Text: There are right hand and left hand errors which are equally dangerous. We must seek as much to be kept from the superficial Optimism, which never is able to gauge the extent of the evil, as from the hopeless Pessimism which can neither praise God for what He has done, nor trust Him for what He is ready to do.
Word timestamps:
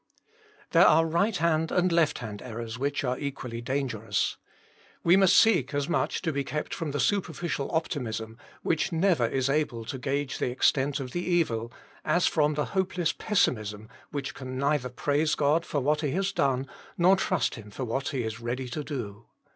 There 0.71 0.87
are 0.87 1.05
right 1.05 1.37
hand 1.37 1.71
and 1.71 1.91
left 1.91 2.17
hand 2.17 2.41
errors 2.41 2.79
which 2.79 3.03
are 3.03 3.19
equally 3.19 3.61
dangerous. 3.61 4.37
We 5.03 5.15
must 5.15 5.37
seek 5.37 5.75
as 5.75 5.87
much 5.87 6.23
to 6.23 6.33
be 6.33 6.43
kept 6.43 6.73
from 6.73 6.89
the 6.89 6.99
superficial 6.99 7.69
Optimism, 7.71 8.39
which 8.63 8.91
never 8.91 9.27
is 9.27 9.47
able 9.47 9.85
to 9.85 9.99
gauge 9.99 10.39
the 10.39 10.49
extent 10.49 10.99
of 10.99 11.11
the 11.11 11.21
evil, 11.23 11.71
as 12.03 12.25
from 12.25 12.55
the 12.55 12.65
hopeless 12.73 13.13
Pessimism 13.13 13.89
which 14.09 14.33
can 14.33 14.57
neither 14.57 14.89
praise 14.89 15.35
God 15.35 15.67
for 15.67 15.79
what 15.81 16.01
He 16.01 16.09
has 16.13 16.31
done, 16.31 16.67
nor 16.97 17.15
trust 17.15 17.53
Him 17.53 17.69
for 17.69 17.83
what 17.83 18.07
He 18.09 18.23
is 18.23 18.39
ready 18.39 18.67
to 18.69 18.83
do. 18.83 19.27